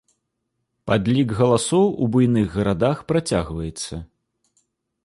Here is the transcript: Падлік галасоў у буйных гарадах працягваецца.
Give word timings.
Падлік 0.91 1.35
галасоў 1.41 1.85
у 2.07 2.09
буйных 2.17 2.47
гарадах 2.59 2.97
працягваецца. 3.13 4.03